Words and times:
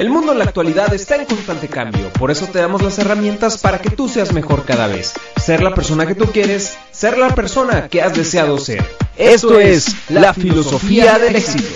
El 0.00 0.08
mundo 0.08 0.32
en 0.32 0.38
la 0.38 0.44
actualidad 0.44 0.94
está 0.94 1.16
en 1.16 1.26
constante 1.26 1.68
cambio, 1.68 2.08
por 2.18 2.30
eso 2.30 2.46
te 2.46 2.58
damos 2.58 2.80
las 2.80 2.98
herramientas 2.98 3.58
para 3.58 3.80
que 3.80 3.90
tú 3.90 4.08
seas 4.08 4.32
mejor 4.32 4.64
cada 4.64 4.86
vez. 4.86 5.12
Ser 5.36 5.62
la 5.62 5.74
persona 5.74 6.06
que 6.06 6.14
tú 6.14 6.24
quieres, 6.32 6.78
ser 6.90 7.18
la 7.18 7.34
persona 7.34 7.86
que 7.88 8.00
has 8.00 8.16
deseado 8.16 8.56
ser. 8.56 8.82
Esto 9.18 9.60
es 9.60 9.94
la 10.08 10.32
filosofía 10.32 11.18
del 11.18 11.36
éxito. 11.36 11.68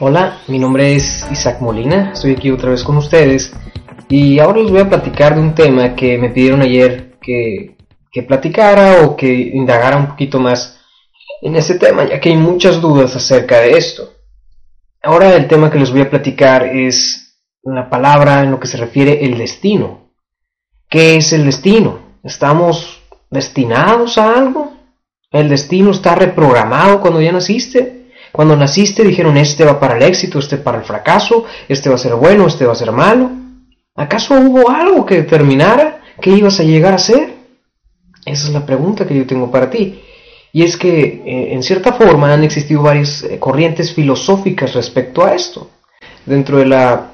Hola, 0.00 0.42
mi 0.48 0.58
nombre 0.58 0.96
es 0.96 1.24
Isaac 1.32 1.62
Molina, 1.62 2.12
estoy 2.12 2.32
aquí 2.32 2.50
otra 2.50 2.72
vez 2.72 2.82
con 2.82 2.98
ustedes 2.98 3.54
y 4.10 4.38
ahora 4.38 4.60
les 4.60 4.70
voy 4.70 4.80
a 4.80 4.88
platicar 4.90 5.34
de 5.34 5.40
un 5.40 5.54
tema 5.54 5.96
que 5.96 6.18
me 6.18 6.28
pidieron 6.28 6.60
ayer 6.60 7.16
que 7.22 7.77
que 8.18 8.24
platicara 8.24 9.02
o 9.04 9.14
que 9.14 9.32
indagara 9.32 9.96
un 9.96 10.08
poquito 10.08 10.40
más 10.40 10.80
en 11.40 11.54
ese 11.54 11.78
tema, 11.78 12.04
ya 12.04 12.18
que 12.18 12.30
hay 12.30 12.36
muchas 12.36 12.80
dudas 12.80 13.14
acerca 13.14 13.60
de 13.60 13.78
esto. 13.78 14.12
Ahora 15.00 15.36
el 15.36 15.46
tema 15.46 15.70
que 15.70 15.78
les 15.78 15.92
voy 15.92 16.00
a 16.00 16.10
platicar 16.10 16.66
es 16.66 17.38
la 17.62 17.88
palabra 17.88 18.42
en 18.42 18.50
lo 18.50 18.58
que 18.58 18.66
se 18.66 18.76
refiere 18.76 19.24
el 19.24 19.38
destino. 19.38 20.10
¿Qué 20.90 21.14
es 21.14 21.32
el 21.32 21.44
destino? 21.44 22.18
¿Estamos 22.24 23.04
destinados 23.30 24.18
a 24.18 24.34
algo? 24.36 24.72
¿El 25.30 25.48
destino 25.48 25.92
está 25.92 26.16
reprogramado 26.16 27.00
cuando 27.00 27.20
ya 27.20 27.30
naciste? 27.30 28.10
Cuando 28.32 28.56
naciste 28.56 29.04
dijeron 29.04 29.36
este 29.36 29.64
va 29.64 29.78
para 29.78 29.96
el 29.96 30.02
éxito, 30.02 30.40
este 30.40 30.56
para 30.56 30.78
el 30.78 30.84
fracaso, 30.84 31.44
este 31.68 31.88
va 31.88 31.94
a 31.94 31.98
ser 31.98 32.16
bueno, 32.16 32.48
este 32.48 32.66
va 32.66 32.72
a 32.72 32.82
ser 32.82 32.90
malo. 32.90 33.30
¿Acaso 33.94 34.34
hubo 34.34 34.70
algo 34.70 35.06
que 35.06 35.14
determinara 35.14 36.00
qué 36.20 36.30
ibas 36.30 36.58
a 36.58 36.64
llegar 36.64 36.94
a 36.94 36.98
ser? 36.98 37.37
Esa 38.32 38.48
es 38.48 38.52
la 38.52 38.66
pregunta 38.66 39.06
que 39.06 39.16
yo 39.16 39.26
tengo 39.26 39.50
para 39.50 39.70
ti. 39.70 40.00
Y 40.52 40.62
es 40.62 40.76
que, 40.76 41.22
eh, 41.24 41.52
en 41.52 41.62
cierta 41.62 41.92
forma, 41.92 42.32
han 42.32 42.44
existido 42.44 42.82
varias 42.82 43.22
eh, 43.22 43.38
corrientes 43.38 43.92
filosóficas 43.92 44.74
respecto 44.74 45.24
a 45.24 45.34
esto. 45.34 45.70
Dentro 46.24 46.58
de 46.58 46.66
la 46.66 47.10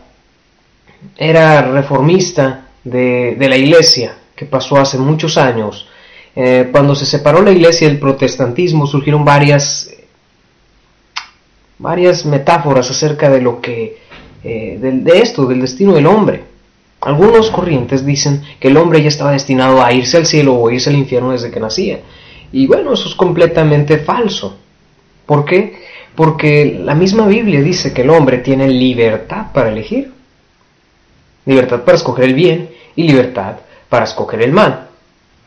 era 1.16 1.62
reformista 1.62 2.68
de, 2.82 3.36
la 3.38 3.56
iglesia, 3.56 4.16
que 4.34 4.46
pasó 4.46 4.76
hace 4.76 4.98
muchos 4.98 5.36
años, 5.36 5.86
eh, 6.34 6.68
cuando 6.72 6.94
se 6.94 7.06
separó 7.06 7.42
la 7.42 7.52
iglesia 7.52 7.88
del 7.88 7.98
protestantismo, 7.98 8.86
surgieron 8.86 9.24
varias, 9.24 9.90
varias 11.78 12.24
metáforas 12.24 12.90
acerca 12.90 13.30
de 13.30 13.40
lo 13.40 13.60
que, 13.60 13.98
de 14.42 15.12
esto, 15.22 15.46
del 15.46 15.60
destino 15.60 15.92
del 15.92 16.06
hombre. 16.06 16.53
Algunos 17.04 17.50
corrientes 17.50 18.06
dicen 18.06 18.42
que 18.58 18.68
el 18.68 18.78
hombre 18.78 19.02
ya 19.02 19.08
estaba 19.08 19.32
destinado 19.32 19.82
a 19.82 19.92
irse 19.92 20.16
al 20.16 20.24
cielo 20.24 20.54
o 20.54 20.70
irse 20.70 20.88
al 20.88 20.96
infierno 20.96 21.32
desde 21.32 21.50
que 21.50 21.60
nacía. 21.60 22.00
Y 22.50 22.66
bueno, 22.66 22.94
eso 22.94 23.08
es 23.08 23.14
completamente 23.14 23.98
falso. 23.98 24.56
¿Por 25.26 25.44
qué? 25.44 25.82
Porque 26.14 26.80
la 26.82 26.94
misma 26.94 27.26
Biblia 27.26 27.60
dice 27.60 27.92
que 27.92 28.02
el 28.02 28.10
hombre 28.10 28.38
tiene 28.38 28.68
libertad 28.68 29.52
para 29.52 29.68
elegir. 29.68 30.12
Libertad 31.44 31.82
para 31.82 31.98
escoger 31.98 32.24
el 32.24 32.34
bien 32.34 32.70
y 32.96 33.02
libertad 33.02 33.56
para 33.90 34.06
escoger 34.06 34.40
el 34.40 34.52
mal. 34.52 34.88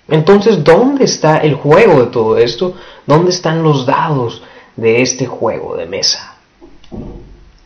Entonces, 0.10 0.64
¿dónde 0.64 1.06
está 1.06 1.38
el 1.38 1.56
juego 1.56 2.02
de 2.02 2.12
todo 2.12 2.38
esto? 2.38 2.76
¿Dónde 3.08 3.32
están 3.32 3.64
los 3.64 3.88
dados 3.88 4.44
de 4.76 5.02
este 5.02 5.26
juego 5.26 5.76
de 5.76 5.88
mesa? 5.88 6.36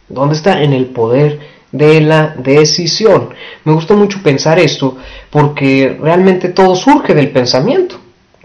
¿Dónde 0.07 0.35
está 0.35 0.63
en 0.63 0.71
el 0.71 0.85
poder 0.85 1.39
de 1.71 2.01
la 2.01 2.35
decisión. 2.37 3.29
Me 3.63 3.73
gusta 3.73 3.93
mucho 3.93 4.21
pensar 4.21 4.59
esto 4.59 4.97
porque 5.29 5.97
realmente 6.01 6.49
todo 6.49 6.75
surge 6.75 7.13
del 7.13 7.29
pensamiento. 7.29 7.97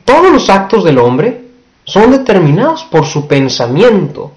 Todos 0.05 0.31
los 0.31 0.49
actos 0.49 0.85
del 0.85 0.99
hombre 0.99 1.43
son 1.85 2.11
determinados 2.13 2.85
por 2.85 3.07
su 3.07 3.27
pensamiento. 3.27 4.33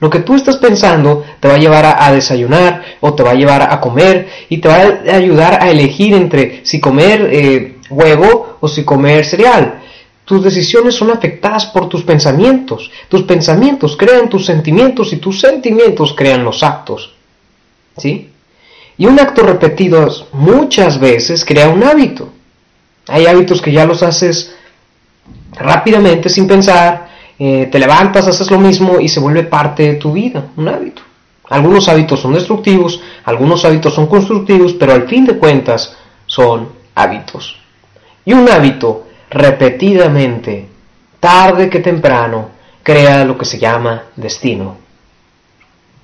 Lo 0.00 0.10
que 0.10 0.20
tú 0.20 0.34
estás 0.34 0.56
pensando 0.56 1.22
te 1.38 1.46
va 1.46 1.54
a 1.54 1.58
llevar 1.58 1.96
a, 1.96 2.10
desayunar 2.10 2.82
o 3.00 3.14
te 3.14 3.22
va 3.22 3.30
a 3.30 3.34
llevar 3.34 3.62
a 3.62 3.80
comer 3.80 4.28
y 4.48 4.58
te 4.58 4.66
va 4.66 4.74
a 4.74 5.14
ayudar 5.14 5.62
a 5.62 5.70
elegir 5.70 6.14
entre 6.14 6.66
si 6.66 6.80
comer 6.80 7.28
eh, 7.32 7.76
huevo 7.88 8.56
o 8.60 8.66
si 8.66 8.84
comer 8.84 9.24
cereal. 9.24 9.80
Tus 10.24 10.42
decisiones 10.42 10.96
son 10.96 11.10
afectadas 11.12 11.66
por 11.66 11.88
tus 11.88 12.02
pensamientos. 12.02 12.90
Tus 13.08 13.22
pensamientos 13.22 13.96
crean 13.96 14.28
tus 14.28 14.44
sentimientos 14.44 15.12
y 15.12 15.18
tus 15.18 15.40
sentimientos 15.40 16.14
crean 16.14 16.42
los 16.42 16.64
actos. 16.64 17.12
¿Sí? 17.96 18.30
Y 18.96 19.06
un 19.06 19.18
acto 19.18 19.42
repetido 19.42 20.08
muchas 20.32 20.98
veces 21.00 21.44
crea 21.44 21.68
un 21.68 21.82
hábito. 21.82 22.30
Hay 23.08 23.26
hábitos 23.26 23.60
que 23.60 23.72
ya 23.72 23.84
los 23.84 24.02
haces 24.02 24.54
rápidamente, 25.52 26.28
sin 26.28 26.46
pensar, 26.46 27.08
eh, 27.38 27.68
te 27.70 27.78
levantas, 27.78 28.26
haces 28.26 28.50
lo 28.50 28.58
mismo 28.58 29.00
y 29.00 29.08
se 29.08 29.20
vuelve 29.20 29.44
parte 29.44 29.82
de 29.84 29.94
tu 29.94 30.12
vida, 30.12 30.44
un 30.56 30.68
hábito. 30.68 31.02
Algunos 31.48 31.88
hábitos 31.88 32.20
son 32.20 32.34
destructivos, 32.34 33.00
algunos 33.24 33.64
hábitos 33.64 33.94
son 33.94 34.06
constructivos, 34.06 34.74
pero 34.74 34.92
al 34.92 35.08
fin 35.08 35.26
de 35.26 35.36
cuentas 35.36 35.96
son 36.26 36.70
hábitos. 36.94 37.56
Y 38.24 38.32
un 38.32 38.48
hábito 38.48 39.06
repetidamente, 39.30 40.68
tarde 41.18 41.68
que 41.68 41.80
temprano, 41.80 42.50
crea 42.82 43.24
lo 43.24 43.36
que 43.36 43.44
se 43.44 43.58
llama 43.58 44.04
destino. 44.16 44.81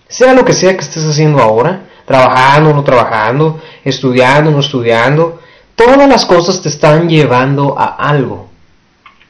Sea 0.08 0.32
lo 0.32 0.44
que 0.44 0.54
sea 0.54 0.74
que 0.74 0.80
estés 0.80 1.04
haciendo 1.04 1.40
ahora, 1.40 1.82
trabajando, 2.06 2.72
no 2.72 2.82
trabajando, 2.82 3.60
estudiando, 3.84 4.50
no 4.50 4.60
estudiando, 4.60 5.40
todas 5.74 6.08
las 6.08 6.24
cosas 6.24 6.60
te 6.62 6.70
están 6.70 7.08
llevando 7.08 7.78
a 7.78 7.84
algo. 8.08 8.48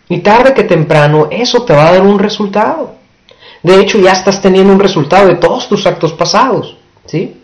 Y 0.09 0.19
tarde 0.21 0.55
que 0.55 0.65
temprano 0.65 1.29
eso 1.31 1.63
te 1.63 1.75
va 1.75 1.89
a 1.89 1.93
dar 1.93 2.03
un 2.03 2.19
resultado. 2.19 2.95
De 3.63 3.81
hecho, 3.81 3.99
ya 3.99 4.13
estás 4.13 4.41
teniendo 4.41 4.73
un 4.73 4.79
resultado 4.79 5.29
de 5.29 5.35
todos 5.35 5.69
tus 5.69 5.87
actos 5.87 6.13
pasados, 6.13 6.77
¿sí? 7.05 7.43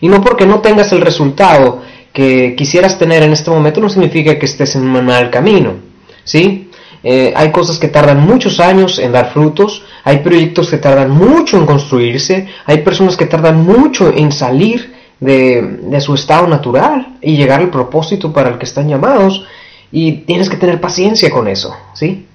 Y 0.00 0.08
no 0.08 0.20
porque 0.20 0.44
no 0.44 0.60
tengas 0.60 0.92
el 0.92 1.00
resultado 1.00 1.82
que 2.12 2.56
quisieras 2.56 2.98
tener 2.98 3.22
en 3.22 3.32
este 3.32 3.50
momento 3.50 3.80
no 3.80 3.88
significa 3.88 4.38
que 4.38 4.46
estés 4.46 4.74
en 4.74 4.82
un 4.82 5.04
mal 5.04 5.30
camino, 5.30 5.74
¿sí? 6.24 6.67
Eh, 7.02 7.32
hay 7.36 7.52
cosas 7.52 7.78
que 7.78 7.88
tardan 7.88 8.20
muchos 8.20 8.58
años 8.58 8.98
en 8.98 9.12
dar 9.12 9.32
frutos, 9.32 9.82
hay 10.04 10.18
proyectos 10.18 10.68
que 10.68 10.78
tardan 10.78 11.10
mucho 11.10 11.56
en 11.56 11.66
construirse, 11.66 12.48
hay 12.66 12.78
personas 12.78 13.16
que 13.16 13.26
tardan 13.26 13.64
mucho 13.64 14.12
en 14.14 14.32
salir 14.32 14.94
de, 15.20 16.00
su 16.00 16.14
estado 16.14 16.46
natural 16.46 17.16
y 17.20 17.36
llegar 17.36 17.60
al 17.60 17.70
propósito 17.70 18.32
para 18.32 18.50
el 18.50 18.58
que 18.58 18.64
están 18.64 18.88
llamados 18.88 19.44
y 19.90 20.12
tienes 20.22 20.48
que 20.48 20.56
tener 20.56 20.80
paciencia 20.80 21.30
con 21.30 21.48
eso, 21.48 21.74
¿sí? 21.94 22.26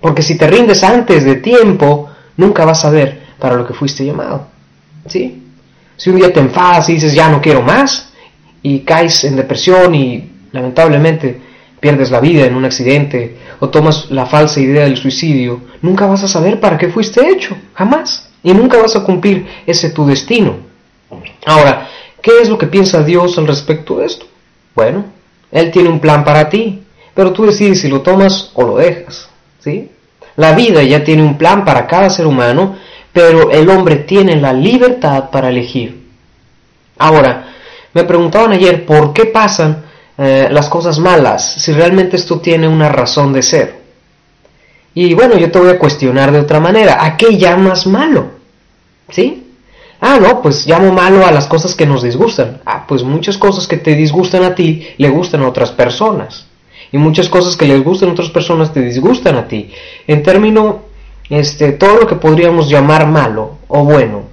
Porque 0.00 0.22
si 0.22 0.36
te 0.36 0.46
rindes 0.46 0.82
antes 0.82 1.24
de 1.24 1.36
tiempo, 1.36 2.08
nunca 2.36 2.64
vas 2.64 2.84
a 2.84 2.90
ver 2.90 3.22
para 3.38 3.54
lo 3.54 3.66
que 3.66 3.74
fuiste 3.74 4.04
llamado, 4.04 4.46
¿sí? 5.06 5.42
Si 5.96 6.10
un 6.10 6.16
día 6.16 6.32
te 6.32 6.40
enfadas 6.40 6.88
y 6.88 6.94
dices 6.94 7.14
ya 7.14 7.28
no 7.28 7.40
quiero 7.40 7.62
más 7.62 8.12
y 8.62 8.80
caes 8.80 9.24
en 9.24 9.36
depresión 9.36 9.94
y 9.94 10.30
lamentablemente 10.52 11.51
pierdes 11.82 12.12
la 12.12 12.20
vida 12.20 12.46
en 12.46 12.54
un 12.54 12.64
accidente 12.64 13.38
o 13.58 13.68
tomas 13.68 14.08
la 14.08 14.24
falsa 14.24 14.60
idea 14.60 14.84
del 14.84 14.96
suicidio, 14.96 15.62
nunca 15.82 16.06
vas 16.06 16.22
a 16.22 16.28
saber 16.28 16.60
para 16.60 16.78
qué 16.78 16.88
fuiste 16.88 17.28
hecho, 17.28 17.56
jamás. 17.74 18.30
Y 18.44 18.54
nunca 18.54 18.80
vas 18.80 18.94
a 18.94 19.02
cumplir 19.02 19.46
ese 19.66 19.90
tu 19.90 20.06
destino. 20.06 20.58
Ahora, 21.44 21.88
¿qué 22.22 22.40
es 22.40 22.48
lo 22.48 22.56
que 22.56 22.68
piensa 22.68 23.02
Dios 23.02 23.36
al 23.36 23.48
respecto 23.48 23.98
de 23.98 24.06
esto? 24.06 24.26
Bueno, 24.76 25.06
Él 25.50 25.72
tiene 25.72 25.88
un 25.88 25.98
plan 25.98 26.24
para 26.24 26.48
ti, 26.48 26.84
pero 27.14 27.32
tú 27.32 27.46
decides 27.46 27.80
si 27.80 27.88
lo 27.88 28.00
tomas 28.00 28.52
o 28.54 28.62
lo 28.62 28.76
dejas. 28.76 29.28
¿sí? 29.58 29.90
La 30.36 30.52
vida 30.52 30.84
ya 30.84 31.02
tiene 31.02 31.24
un 31.24 31.36
plan 31.36 31.64
para 31.64 31.88
cada 31.88 32.10
ser 32.10 32.28
humano, 32.28 32.76
pero 33.12 33.50
el 33.50 33.68
hombre 33.68 33.96
tiene 33.96 34.36
la 34.36 34.52
libertad 34.52 35.30
para 35.30 35.48
elegir. 35.48 36.00
Ahora, 36.96 37.48
me 37.92 38.04
preguntaban 38.04 38.52
ayer 38.52 38.86
por 38.86 39.12
qué 39.12 39.26
pasan 39.26 39.81
eh, 40.18 40.48
las 40.50 40.68
cosas 40.68 40.98
malas, 40.98 41.54
si 41.54 41.72
realmente 41.72 42.16
esto 42.16 42.40
tiene 42.40 42.68
una 42.68 42.88
razón 42.88 43.32
de 43.32 43.42
ser. 43.42 43.82
Y 44.94 45.14
bueno, 45.14 45.38
yo 45.38 45.50
te 45.50 45.58
voy 45.58 45.70
a 45.70 45.78
cuestionar 45.78 46.32
de 46.32 46.40
otra 46.40 46.60
manera, 46.60 47.04
¿a 47.04 47.16
qué 47.16 47.38
llamas 47.38 47.86
malo? 47.86 48.32
¿Sí? 49.08 49.42
Ah, 50.00 50.18
no, 50.20 50.42
pues 50.42 50.66
llamo 50.66 50.92
malo 50.92 51.24
a 51.24 51.30
las 51.30 51.46
cosas 51.46 51.74
que 51.74 51.86
nos 51.86 52.02
disgustan. 52.02 52.60
Ah, 52.66 52.84
pues 52.86 53.04
muchas 53.04 53.38
cosas 53.38 53.66
que 53.68 53.76
te 53.76 53.94
disgustan 53.94 54.42
a 54.42 54.54
ti 54.54 54.88
le 54.98 55.08
gustan 55.08 55.42
a 55.42 55.48
otras 55.48 55.70
personas. 55.70 56.46
y 56.94 56.98
muchas 56.98 57.30
cosas 57.30 57.56
que 57.56 57.66
les 57.66 57.82
gustan 57.82 58.10
a 58.10 58.12
otras 58.12 58.28
personas 58.28 58.70
te 58.70 58.82
disgustan 58.82 59.36
a 59.36 59.48
ti. 59.48 59.70
En 60.06 60.22
término, 60.22 60.82
este, 61.30 61.72
todo 61.72 62.00
lo 62.00 62.06
que 62.06 62.16
podríamos 62.16 62.68
llamar 62.68 63.06
malo 63.06 63.58
o 63.68 63.82
bueno, 63.82 64.24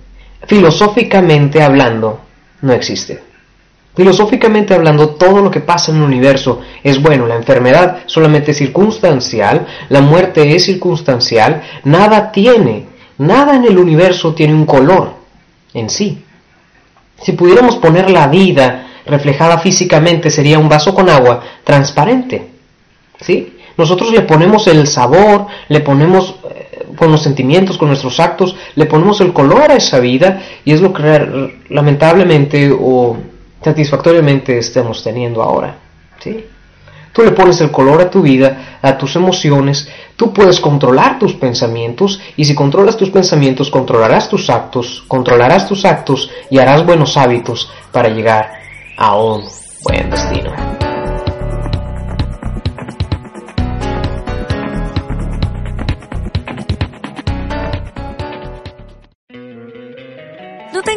filosóficamente 0.46 1.62
hablando, 1.62 2.20
no 2.62 2.74
existe. 2.74 3.29
Filosóficamente 3.96 4.74
hablando, 4.74 5.10
todo 5.10 5.42
lo 5.42 5.52
que 5.52 5.60
pasa 5.60 5.92
en 5.92 5.98
el 5.98 6.04
universo 6.04 6.62
es 6.84 7.02
bueno. 7.02 7.28
La 7.28 7.36
enfermedad 7.36 8.00
solamente 8.06 8.52
es 8.52 8.58
circunstancial, 8.58 9.66
la 9.90 10.02
muerte 10.02 10.56
es 10.56 10.66
circunstancial, 10.66 11.62
nada 11.84 12.32
tiene, 12.32 12.86
nada 13.18 13.56
en 13.56 13.66
el 13.66 13.78
universo 13.78 14.34
tiene 14.34 14.54
un 14.54 14.66
color 14.66 15.14
en 15.74 15.90
sí. 15.90 16.24
Si 17.22 17.34
pudiéramos 17.34 17.76
poner 17.78 18.10
la 18.10 18.28
vida 18.28 18.88
reflejada 19.06 19.58
físicamente, 19.58 20.30
sería 20.30 20.60
un 20.60 20.70
vaso 20.70 20.94
con 20.94 21.10
agua 21.10 21.42
transparente. 21.64 22.48
¿Sí? 23.20 23.58
Nosotros 23.76 24.12
le 24.12 24.22
ponemos 24.22 24.68
el 24.68 24.88
sabor, 24.88 25.48
le 25.68 25.80
ponemos 25.82 26.36
eh, 26.54 26.86
con 26.96 27.12
los 27.12 27.22
sentimientos, 27.22 27.78
con 27.78 27.88
nuestros 27.88 28.20
actos, 28.20 28.56
le 28.76 28.86
ponemos 28.86 29.20
el 29.22 29.34
color 29.34 29.72
a 29.72 29.76
esa 29.76 30.00
vida 30.00 30.42
y 30.64 30.74
es 30.74 30.82
lo 30.82 30.94
que 30.94 31.60
lamentablemente 31.70 32.72
o 32.78 33.18
satisfactoriamente 33.64 34.58
estamos 34.58 35.04
teniendo 35.04 35.42
ahora. 35.42 35.76
¿sí? 36.20 36.46
Tú 37.12 37.24
le 37.24 37.32
pones 37.32 37.60
el 37.62 37.72
color 37.72 38.02
a 38.02 38.10
tu 38.10 38.22
vida, 38.22 38.80
a 38.82 38.98
tus 38.98 39.16
emociones, 39.16 39.90
tú 40.16 40.32
puedes 40.32 40.60
controlar 40.60 41.18
tus 41.20 41.34
pensamientos 41.34 42.22
y 42.38 42.46
si 42.46 42.56
controlas 42.56 42.98
tus 42.98 43.10
pensamientos 43.10 43.70
controlarás 43.70 44.30
tus 44.30 44.50
actos, 44.50 45.04
controlarás 45.08 45.68
tus 45.68 45.86
actos 45.86 46.30
y 46.50 46.60
harás 46.60 46.86
buenos 46.86 47.18
hábitos 47.18 47.72
para 47.92 48.10
llegar 48.10 48.52
a 48.98 49.16
un 49.16 49.44
buen 49.84 50.10
destino. 50.10 50.89